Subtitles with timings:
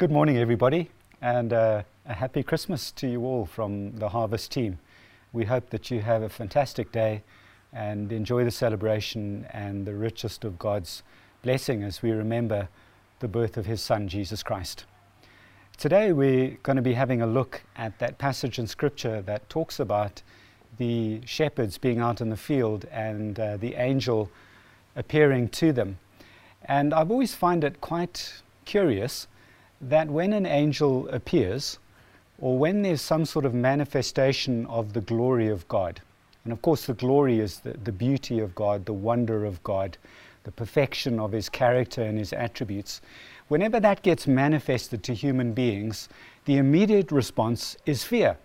[0.00, 0.88] Good morning, everybody,
[1.20, 4.78] and uh, a happy Christmas to you all from the Harvest team.
[5.34, 7.22] We hope that you have a fantastic day
[7.74, 11.02] and enjoy the celebration and the richest of God's
[11.42, 12.70] blessing as we remember
[13.18, 14.86] the birth of His Son, Jesus Christ.
[15.76, 19.80] Today, we're going to be having a look at that passage in Scripture that talks
[19.80, 20.22] about
[20.78, 24.30] the shepherds being out in the field and uh, the angel
[24.96, 25.98] appearing to them.
[26.64, 29.26] And I've always found it quite curious
[29.80, 31.78] that when an angel appears,
[32.38, 36.00] or when there's some sort of manifestation of the glory of God,
[36.44, 39.98] and of course, the glory is the, the beauty of God, the wonder of God,
[40.44, 43.02] the perfection of His character and His attributes.
[43.48, 46.08] Whenever that gets manifested to human beings,
[46.46, 48.38] the immediate response is fear.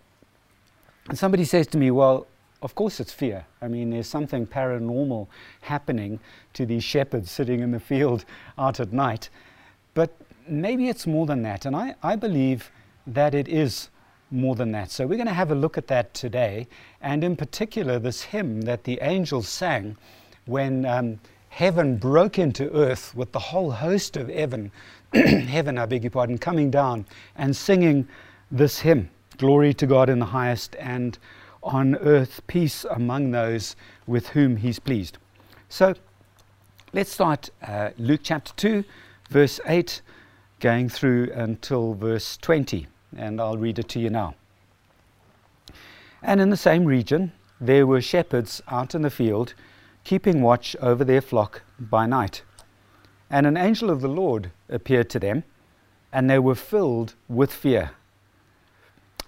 [1.07, 2.27] And somebody says to me, Well,
[2.61, 3.45] of course it's fear.
[3.61, 5.27] I mean, there's something paranormal
[5.61, 6.19] happening
[6.53, 8.25] to these shepherds sitting in the field
[8.57, 9.29] out at night.
[9.93, 10.13] But
[10.47, 11.65] maybe it's more than that.
[11.65, 12.71] And I, I believe
[13.07, 13.89] that it is
[14.31, 14.91] more than that.
[14.91, 16.67] So we're going to have a look at that today,
[17.01, 19.97] and in particular, this hymn that the angels sang
[20.45, 24.71] when um, heaven broke into earth with the whole host of heaven,
[25.13, 27.05] heaven, I beg your pardon, coming down
[27.35, 28.07] and singing
[28.51, 31.17] this hymn Glory to God in the highest, and
[31.61, 33.75] on earth peace among those
[34.07, 35.17] with whom He's pleased.
[35.67, 35.93] So
[36.93, 38.83] let's start uh, Luke chapter 2,
[39.29, 40.01] verse 8,
[40.59, 44.35] going through until verse 20 and I'll read it to you now.
[46.21, 49.53] And in the same region, there were shepherds out in the field,
[50.03, 52.43] keeping watch over their flock by night.
[53.29, 55.43] And an angel of the Lord appeared to them,
[56.11, 57.91] and they were filled with fear.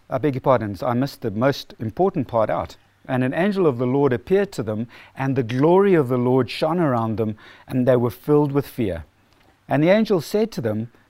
[0.09, 2.77] I beg your pardons, I missed the most important part out.
[3.07, 6.49] And an angel of the Lord appeared to them, and the glory of the Lord
[6.49, 9.05] shone around them, and they were filled with fear.
[9.67, 10.91] And the angel said to them,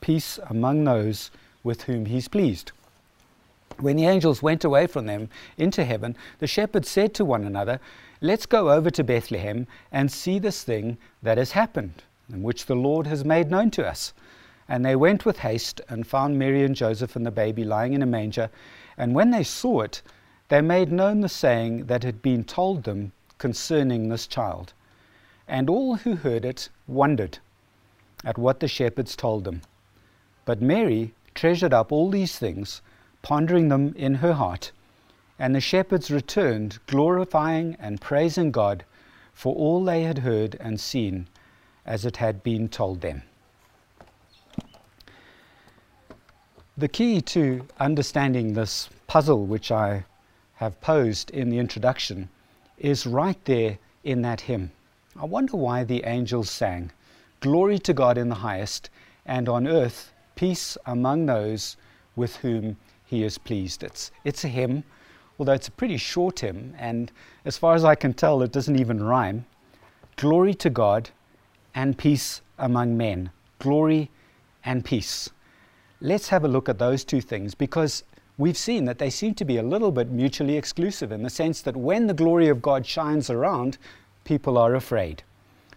[0.00, 1.30] peace among those
[1.62, 2.72] with whom he's pleased.
[3.78, 7.80] When the angels went away from them into heaven, the shepherds said to one another,
[8.20, 12.74] Let's go over to Bethlehem and see this thing that has happened, and which the
[12.74, 14.12] Lord has made known to us.
[14.68, 18.02] And they went with haste and found Mary and Joseph and the baby lying in
[18.02, 18.50] a manger.
[18.98, 20.02] And when they saw it,
[20.48, 24.74] they made known the saying that had been told them concerning this child.
[25.48, 27.38] And all who heard it wondered
[28.24, 29.62] at what the shepherds told them.
[30.50, 32.82] But Mary treasured up all these things,
[33.22, 34.72] pondering them in her heart.
[35.38, 38.84] And the shepherds returned, glorifying and praising God
[39.32, 41.28] for all they had heard and seen
[41.86, 43.22] as it had been told them.
[46.76, 50.04] The key to understanding this puzzle, which I
[50.56, 52.28] have posed in the introduction,
[52.76, 54.72] is right there in that hymn.
[55.16, 56.90] I wonder why the angels sang,
[57.38, 58.90] Glory to God in the highest,
[59.24, 61.76] and on earth peace among those
[62.16, 62.74] with whom
[63.04, 63.82] he is pleased.
[63.82, 64.84] It's, it's a hymn,
[65.38, 67.12] although it's a pretty short hymn, and
[67.44, 69.44] as far as I can tell, it doesn't even rhyme.
[70.16, 71.10] Glory to God
[71.74, 73.28] and peace among men.
[73.58, 74.10] Glory
[74.64, 75.28] and peace.
[76.00, 78.02] Let's have a look at those two things because
[78.38, 81.60] we've seen that they seem to be a little bit mutually exclusive in the sense
[81.60, 83.76] that when the glory of God shines around,
[84.24, 85.22] people are afraid.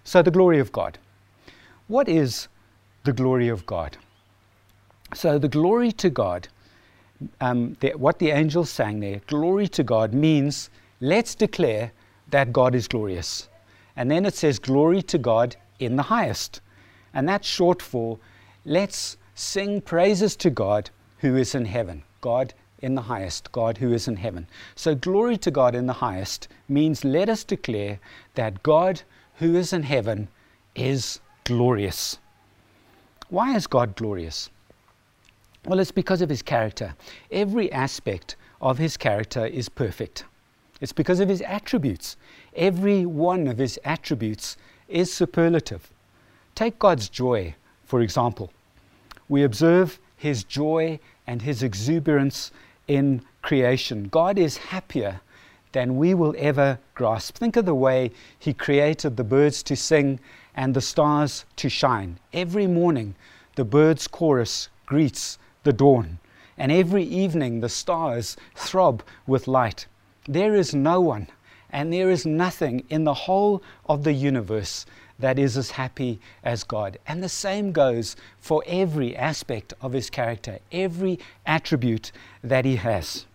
[0.06, 1.00] So, the glory of God.
[1.90, 2.48] What is
[3.04, 3.98] the glory of God?
[5.16, 6.48] So the glory to God,
[7.40, 10.70] um, the, what the angels sang there, glory to God means
[11.00, 11.92] let's declare
[12.30, 13.50] that God is glorious.
[13.96, 16.62] And then it says glory to God in the highest.
[17.14, 18.18] And that's short for
[18.66, 22.04] let's sing praises to God who is in heaven.
[22.22, 24.48] God in the highest, God who is in heaven.
[24.76, 28.00] So glory to God in the highest means let us declare
[28.36, 29.02] that God
[29.36, 30.28] who is in heaven
[30.76, 32.18] is glorious.
[33.30, 34.50] Why is God glorious?
[35.66, 36.94] Well, it's because of his character.
[37.32, 40.26] Every aspect of his character is perfect.
[40.82, 42.18] It's because of his attributes.
[42.56, 44.58] Every one of his attributes
[44.90, 45.90] is superlative.
[46.56, 47.56] Take God's joy,
[47.86, 48.52] for example.
[49.30, 52.52] We observe his joy and his exuberance
[52.90, 54.10] in creation.
[54.10, 55.22] God is happier
[55.72, 57.38] than we will ever grasp.
[57.38, 60.20] Think of the way he created the birds to sing
[60.56, 62.20] and the stars to shine.
[62.34, 63.16] Every morning,
[63.56, 66.20] the birds' chorus greets the dawn,
[66.58, 69.88] and every evening the stars throb with light.
[70.28, 71.28] There is no one
[71.74, 74.86] and there is nothing in the whole of the universe
[75.18, 76.98] that is as happy as God.
[77.08, 82.12] And the same goes for every aspect of his character, every attribute
[82.44, 83.26] that he has.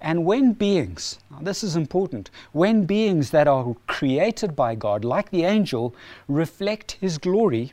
[0.00, 5.44] And when beings, this is important, when beings that are created by God, like the
[5.44, 5.94] angel,
[6.26, 7.72] reflect his glory,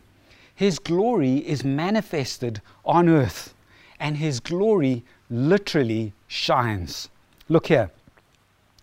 [0.54, 3.54] his glory is manifested on earth,
[4.00, 7.10] and his glory literally shines.
[7.50, 7.92] Look here.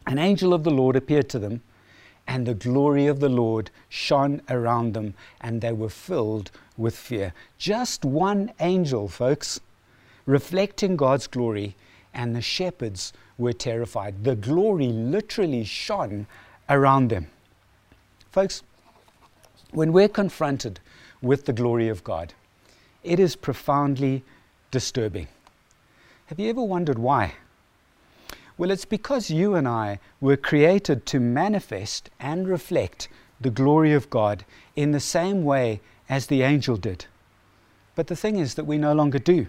[0.06, 1.62] An angel of the Lord appeared to them
[2.26, 7.34] and the glory of the Lord shone around them, and they were filled with fear.
[7.58, 9.61] Just one angel, folks,
[10.26, 11.76] reflecting God's glory,
[12.14, 14.25] and the shepherds were terrified.
[14.25, 16.26] The glory literally shone
[16.69, 17.28] around them.
[18.31, 18.62] Folks,
[19.72, 20.81] when we're confronted
[21.20, 22.32] with the glory of God,
[23.02, 24.25] it is profoundly
[24.75, 25.29] disturbing.
[26.26, 27.35] Have you ever wondered why?
[28.59, 33.09] Well, it's because you and I were created to manifest and reflect
[33.41, 34.44] the glory of God
[34.75, 37.06] in the same way as the angel did.
[37.94, 39.47] But the thing is that we no longer do.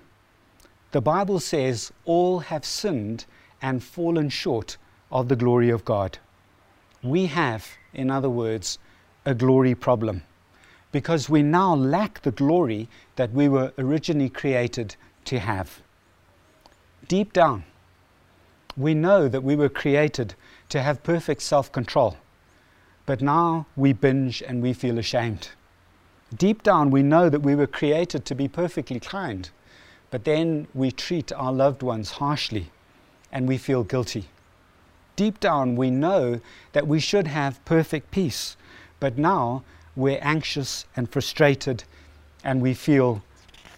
[0.91, 3.25] The Bible says all have sinned
[3.63, 4.77] and fallen short
[5.11, 6.19] of the glory of God.
[7.01, 8.77] We have, in other words,
[9.25, 10.21] a glory problem
[10.91, 12.87] because we now lack the glory
[13.17, 14.95] that we were originally created
[15.25, 15.81] to have.
[17.07, 17.63] Deep down,
[18.77, 20.35] we know that we were created
[20.69, 22.17] to have perfect self control,
[23.05, 25.49] but now we binge and we feel ashamed.
[26.35, 29.49] Deep down, we know that we were created to be perfectly kind,
[30.09, 32.71] but then we treat our loved ones harshly
[33.31, 34.25] and we feel guilty.
[35.15, 36.41] Deep down, we know
[36.73, 38.57] that we should have perfect peace,
[38.99, 39.63] but now
[39.95, 41.83] we're anxious and frustrated
[42.43, 43.23] and we feel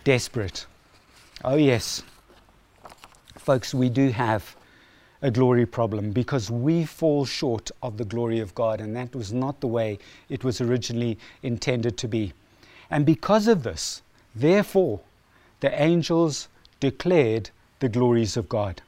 [0.03, 0.65] desperate.
[1.49, 2.03] Oh, yes,
[3.37, 4.57] folks, we do have
[5.21, 9.31] a glory problem because we fall short of the glory of God, and that was
[9.31, 9.97] not the way
[10.27, 12.33] it was originally intended to be.
[12.91, 14.01] And because of this,
[14.35, 14.99] therefore,
[15.61, 16.49] the angels
[16.81, 18.81] declared the glories of God.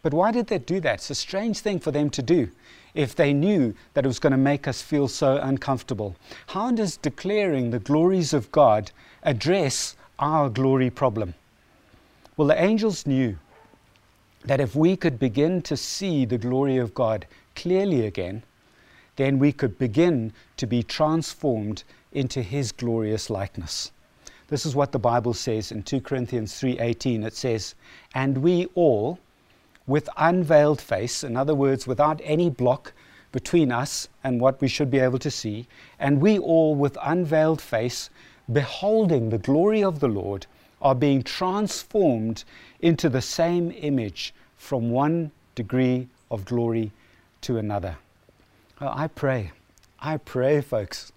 [0.00, 0.94] But why did they do that?
[0.94, 2.52] It's a strange thing for them to do
[2.94, 6.14] if they knew that it was going to make us feel so uncomfortable.
[6.46, 8.92] How does declaring the glories of God
[9.24, 11.34] address our glory problem?
[12.38, 13.36] Well, the angels knew
[14.44, 17.26] that if we could begin to see the glory of God
[17.56, 18.44] clearly again,
[19.16, 21.82] then we could begin to be transformed
[22.12, 23.90] into his glorious likeness.
[24.46, 27.74] This is what the Bible says in 2 Corinthians 3:18 it says,
[28.14, 29.18] "And we all
[29.88, 32.92] with unveiled face, in other words without any block
[33.32, 35.66] between us and what we should be able to see,
[35.98, 38.10] and we all with unveiled face
[38.50, 40.46] beholding the glory of the Lord
[40.80, 42.44] are being transformed
[42.80, 46.92] into the same image from one degree of glory
[47.40, 47.96] to another.
[48.80, 49.52] I pray,
[49.98, 51.12] I pray, folks,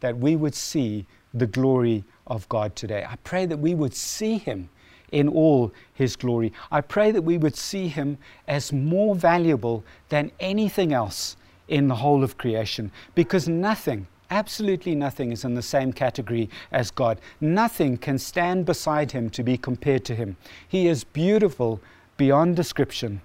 [0.00, 3.06] that we would see the glory of God today.
[3.08, 4.68] I pray that we would see Him
[5.12, 6.52] in all His glory.
[6.70, 11.36] I pray that we would see Him as more valuable than anything else
[11.68, 16.90] in the whole of creation because nothing Absolutely nothing is in the same category as
[16.90, 17.20] God.
[17.40, 20.36] Nothing can stand beside him to be compared to him.
[20.66, 21.80] He is beautiful
[22.16, 23.20] beyond description,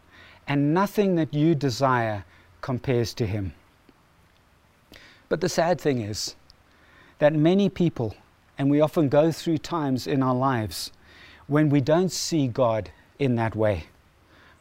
[0.48, 2.24] and nothing that you desire
[2.62, 3.53] compares to him.
[5.27, 6.36] But the sad thing is
[7.20, 8.15] that many people,
[8.58, 10.91] and we often go through times in our lives
[11.48, 13.86] when we don't see God in that way.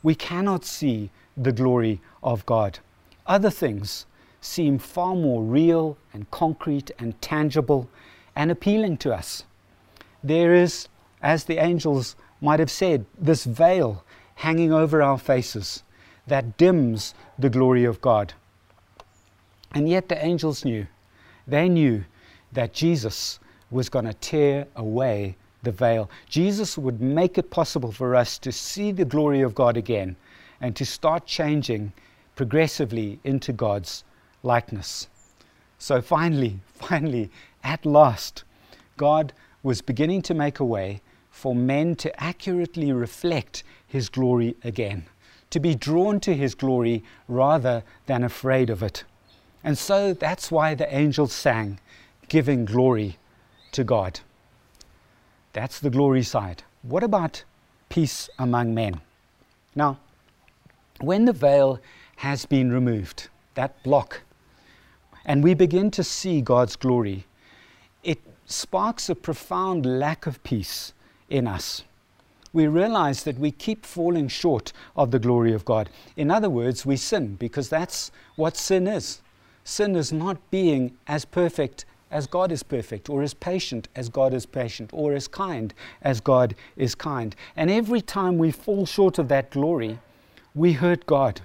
[0.02, 2.78] We cannot see the glory of God.
[3.26, 4.06] Other things
[4.40, 7.88] seem far more real and concrete and tangible
[8.34, 9.44] and appealing to us.
[10.22, 10.88] There is,
[11.22, 14.04] as the angels might have said, this veil
[14.36, 15.82] hanging over our faces
[16.26, 18.32] that dims the glory of God.
[19.72, 20.86] And yet the angels knew,
[21.46, 22.04] they knew
[22.52, 23.38] that Jesus
[23.70, 26.10] was going to tear away the veil.
[26.28, 30.16] Jesus would make it possible for us to see the glory of God again
[30.60, 31.92] and to start changing
[32.34, 34.04] progressively into God's
[34.42, 35.08] likeness.
[35.78, 37.30] So finally, finally,
[37.62, 38.44] at last,
[38.96, 39.32] God
[39.62, 45.06] was beginning to make a way for men to accurately reflect His glory again,
[45.50, 49.04] to be drawn to His glory rather than afraid of it.
[49.62, 51.80] And so that's why the angels sang,
[52.28, 53.18] giving glory
[53.72, 54.20] to God.
[55.52, 56.62] That's the glory side.
[56.82, 57.44] What about
[57.88, 59.00] peace among men?
[59.74, 59.98] Now,
[61.00, 61.80] when the veil
[62.16, 64.22] has been removed, that block
[65.24, 67.26] and we begin to see God's glory,
[68.02, 70.92] it sparks a profound lack of peace
[71.28, 71.84] in us.
[72.52, 75.88] we realize that we keep falling short of the glory of God.
[76.16, 79.20] In other words, we sin because that's what sin is.
[79.62, 84.34] Sin is not being as perfect as God is perfect, or as patient as God
[84.34, 85.72] is patient, or as kind
[86.02, 87.36] as God is kind.
[87.54, 90.00] And every time we fall short of that glory,
[90.52, 91.42] we hurt God.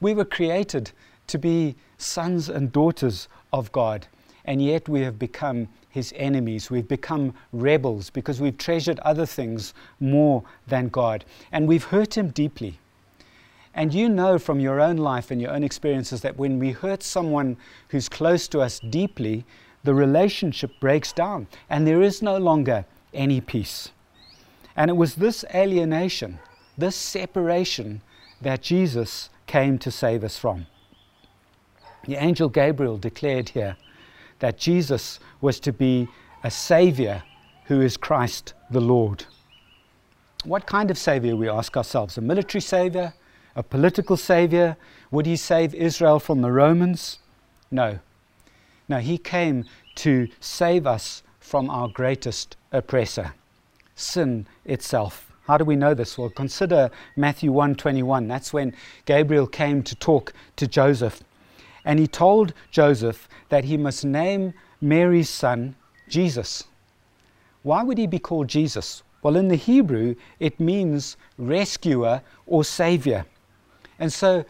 [0.00, 0.90] We were created
[1.28, 4.06] to be sons and daughters of God,
[4.44, 6.70] and yet we have become his enemies.
[6.70, 12.28] We've become rebels because we've treasured other things more than God, and we've hurt him
[12.28, 12.78] deeply.
[13.74, 17.02] And you know from your own life and your own experiences that when we hurt
[17.02, 17.56] someone
[17.88, 19.44] who's close to us deeply,
[19.84, 23.90] the relationship breaks down and there is no longer any peace.
[24.76, 26.40] And it was this alienation,
[26.76, 28.02] this separation,
[28.40, 30.66] that Jesus came to save us from.
[32.04, 33.76] The angel Gabriel declared here
[34.38, 36.08] that Jesus was to be
[36.42, 37.22] a Savior
[37.66, 39.24] who is Christ the Lord.
[40.44, 42.16] What kind of Savior, we ask ourselves?
[42.16, 43.12] A military Savior?
[43.54, 44.76] A political Savior?
[45.10, 47.18] Would he save Israel from the Romans?
[47.70, 47.98] No.
[48.88, 49.66] No, he came
[49.96, 53.34] to save us from our greatest oppressor,
[53.94, 55.30] sin itself.
[55.46, 56.16] How do we know this?
[56.16, 58.28] Well, consider Matthew 1:21.
[58.28, 61.22] That's when Gabriel came to talk to Joseph.
[61.84, 65.76] And he told Joseph that he must name Mary's son
[66.08, 66.64] Jesus.
[67.62, 69.02] Why would he be called Jesus?
[69.22, 73.26] Well, in the Hebrew, it means rescuer or savior.
[73.98, 74.44] And so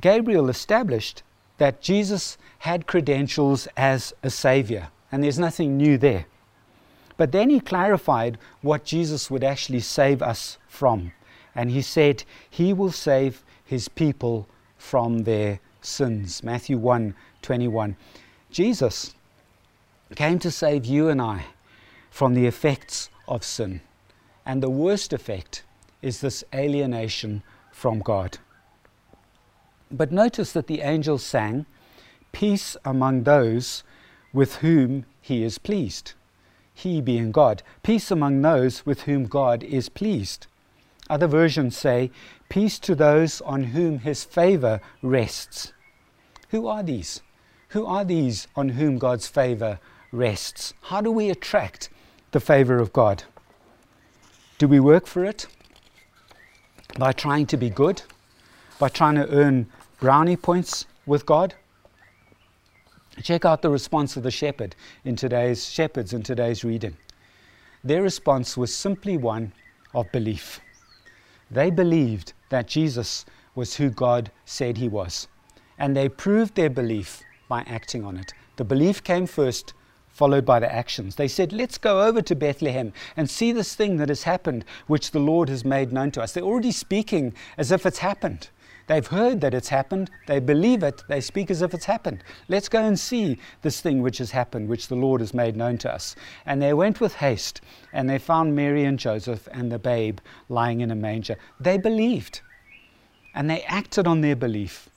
[0.00, 1.22] Gabriel established
[1.58, 6.26] that Jesus had credentials as a savior, and there's nothing new there.
[7.16, 11.12] But then he clarified what Jesus would actually save us from.
[11.54, 14.46] And he said, He will save his people
[14.76, 16.42] from their sins.
[16.42, 17.96] Matthew 1 21.
[18.50, 19.14] Jesus
[20.14, 21.44] came to save you and I
[22.10, 23.80] from the effects of sin.
[24.46, 25.62] And the worst effect
[26.00, 28.38] is this alienation from God.
[29.90, 31.66] But notice that the angels sang,
[32.32, 33.84] Peace among those
[34.32, 36.12] with whom he is pleased.
[36.74, 37.62] He being God.
[37.82, 40.46] Peace among those with whom God is pleased.
[41.10, 42.10] Other versions say,
[42.48, 45.72] Peace to those on whom his favor rests.
[46.50, 47.22] Who are these?
[47.68, 49.78] Who are these on whom God's favor
[50.12, 50.74] rests?
[50.82, 51.90] How do we attract
[52.32, 53.24] the favor of God?
[54.58, 55.46] Do we work for it?
[56.98, 58.02] By trying to be good?
[58.78, 59.66] By trying to earn
[60.00, 61.54] brownie points with God?
[63.22, 64.74] Check out the response of the shepherd
[65.04, 66.96] in today's shepherds in today's reading.
[67.84, 69.52] Their response was simply one
[69.94, 70.60] of belief.
[71.50, 73.24] They believed that Jesus
[73.54, 75.28] was who God said he was,
[75.78, 78.32] and they proved their belief by acting on it.
[78.56, 79.72] The belief came first,
[80.08, 81.14] followed by the actions.
[81.14, 85.12] They said, Let's go over to Bethlehem and see this thing that has happened, which
[85.12, 86.32] the Lord has made known to us.
[86.32, 88.50] They're already speaking as if it's happened.
[88.88, 90.10] They've heard that it's happened.
[90.26, 91.04] They believe it.
[91.08, 92.24] They speak as if it's happened.
[92.48, 95.76] Let's go and see this thing which has happened, which the Lord has made known
[95.78, 96.16] to us.
[96.46, 97.60] And they went with haste,
[97.92, 100.18] and they found Mary and Joseph and the babe
[100.48, 101.36] lying in a manger.
[101.60, 102.40] They believed,
[103.34, 104.88] and they acted on their belief.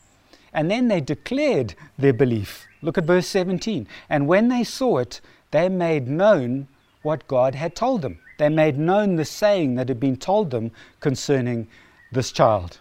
[0.54, 2.68] And then they declared their belief.
[2.82, 3.88] Look at verse 17.
[4.10, 5.20] And when they saw it,
[5.52, 6.70] they made known
[7.02, 8.20] what God had told them.
[8.38, 10.72] They made known the saying that had been told them
[11.02, 11.68] concerning
[12.12, 12.80] this child.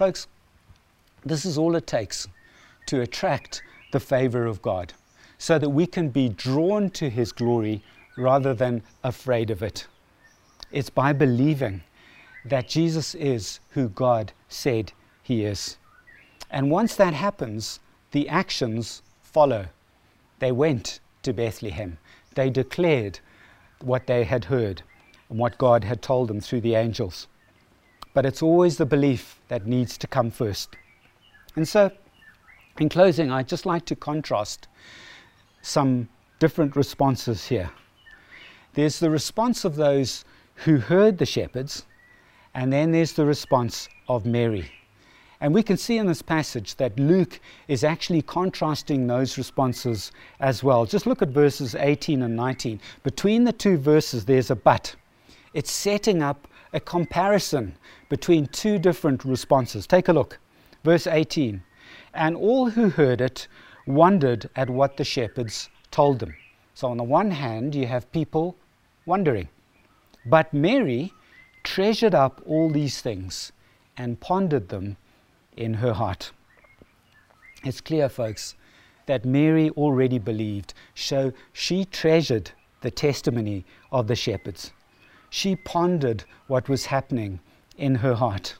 [0.00, 0.28] Folks,
[1.26, 2.26] this is all it takes
[2.86, 4.94] to attract the favor of God
[5.36, 7.82] so that we can be drawn to His glory
[8.16, 9.86] rather than afraid of it.
[10.72, 11.82] It's by believing
[12.46, 14.90] that Jesus is who God said
[15.22, 15.76] He is.
[16.50, 17.80] And once that happens,
[18.12, 19.66] the actions follow.
[20.38, 21.98] They went to Bethlehem,
[22.36, 23.20] they declared
[23.82, 24.80] what they had heard
[25.28, 27.26] and what God had told them through the angels
[28.14, 30.76] but it's always the belief that needs to come first.
[31.56, 31.90] And so,
[32.78, 34.68] in closing, I'd just like to contrast
[35.62, 37.70] some different responses here.
[38.74, 40.24] There's the response of those
[40.54, 41.84] who heard the shepherds,
[42.54, 44.70] and then there's the response of Mary.
[45.40, 50.62] And we can see in this passage that Luke is actually contrasting those responses as
[50.62, 50.84] well.
[50.84, 52.80] Just look at verses 18 and 19.
[53.02, 54.94] Between the two verses, there's a but.
[55.54, 57.74] It's setting up a comparison
[58.08, 59.86] between two different responses.
[59.86, 60.38] Take a look.
[60.84, 61.62] Verse 18.
[62.14, 63.48] And all who heard it
[63.86, 66.34] wondered at what the shepherds told them.
[66.74, 68.56] So, on the one hand, you have people
[69.06, 69.48] wondering.
[70.24, 71.12] But Mary
[71.62, 73.52] treasured up all these things
[73.96, 74.96] and pondered them
[75.56, 76.32] in her heart.
[77.64, 78.54] It's clear, folks,
[79.06, 84.72] that Mary already believed, so she treasured the testimony of the shepherds.
[85.30, 87.40] She pondered what was happening
[87.78, 88.56] in her heart.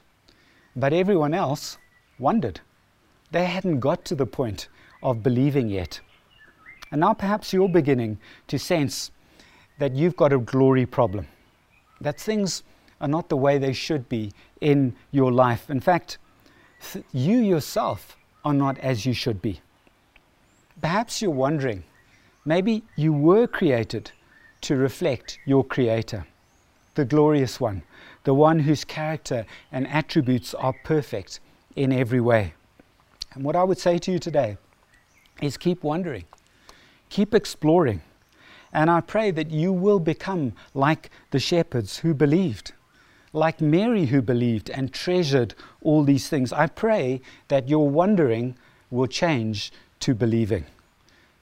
[0.75, 1.77] But everyone else
[2.17, 2.61] wondered.
[3.31, 4.67] They hadn't got to the point
[5.03, 5.99] of believing yet.
[6.91, 9.11] And now perhaps you're beginning to sense
[9.79, 11.27] that you've got a glory problem,
[11.99, 12.63] that things
[12.99, 15.69] are not the way they should be in your life.
[15.69, 16.17] In fact,
[16.91, 19.59] th- you yourself are not as you should be.
[20.81, 21.83] Perhaps you're wondering,
[22.45, 24.11] maybe you were created
[24.61, 26.25] to reflect your Creator,
[26.95, 27.83] the glorious one,
[28.23, 31.39] the one whose character and attributes are perfect
[31.75, 32.53] in every way.
[33.33, 34.57] And what I would say to you today
[35.41, 36.25] is keep wondering,
[37.09, 38.01] keep exploring.
[38.73, 42.73] And I pray that you will become like the shepherds who believed,
[43.33, 46.53] like Mary who believed and treasured all these things.
[46.53, 48.55] I pray that your wondering
[48.89, 49.71] will change
[50.01, 50.65] to believing.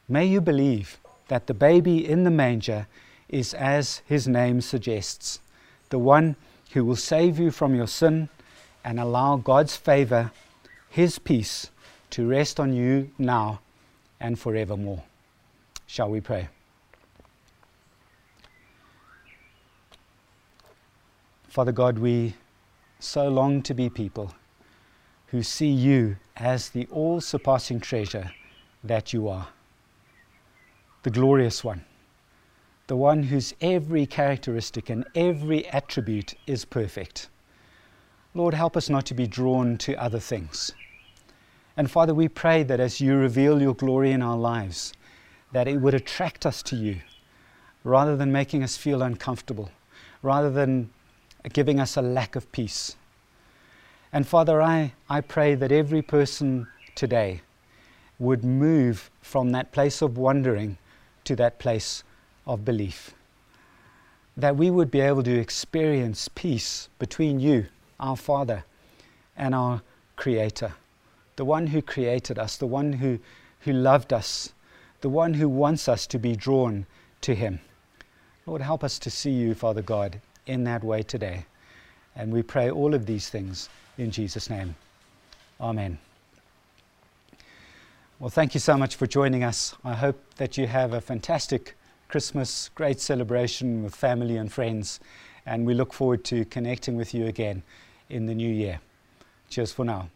[0.08, 2.88] May you believe that the baby in the manger
[3.30, 5.40] is as his name suggests,
[5.90, 6.36] the one
[6.72, 8.30] who will save you from your sin
[8.84, 10.32] and allow God's favor,
[10.90, 11.70] his peace,
[12.12, 13.62] to rest on you now
[14.20, 15.04] and forevermore.
[15.88, 16.50] Shall we pray?
[21.48, 22.36] Father God, we
[23.00, 24.34] so long to be people
[25.28, 28.32] who see you as the all surpassing treasure
[28.84, 29.48] that you are,
[31.04, 31.84] the glorious one,
[32.90, 37.30] the one whose every characteristic and every attribute is perfect.
[38.34, 40.74] Lord, help us not to be drawn to other things
[41.80, 44.92] and Father, we pray that as you reveal your glory in our lives,
[45.54, 46.98] that it would attract us to you
[47.86, 49.72] rather than making us feel uncomfortable,
[50.22, 50.90] rather than
[51.54, 52.98] giving us a lack of peace.
[54.12, 57.40] And Father, I, I pray that every person today
[58.20, 60.78] would move from that place of wondering
[61.24, 62.04] to that place
[62.50, 63.14] of belief.
[64.36, 68.66] That we would be able to experience peace between you, our Father,
[69.38, 69.82] and our
[70.18, 70.74] Creator
[71.40, 73.18] the one who created us, the one who,
[73.62, 74.52] who loved us,
[75.00, 76.86] the one who wants us to be drawn
[77.22, 77.62] to Him.
[78.46, 81.46] Lord, help us to see you, Father God, in that way today.
[82.14, 84.76] And we pray all of these things in Jesus' name.
[85.62, 85.98] Amen.
[88.20, 89.78] Well, thank you so much for joining us.
[89.86, 91.78] I hope that you have a fantastic
[92.10, 95.00] Christmas, great celebration with family and friends.
[95.46, 97.62] And we look forward to connecting with you again
[98.10, 98.80] in the new year.
[99.50, 100.10] Cheers for now.